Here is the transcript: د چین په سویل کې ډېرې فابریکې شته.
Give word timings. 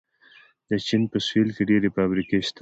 د 0.69 0.71
چین 0.87 1.01
په 1.11 1.17
سویل 1.25 1.49
کې 1.55 1.63
ډېرې 1.69 1.89
فابریکې 1.95 2.39
شته. 2.47 2.59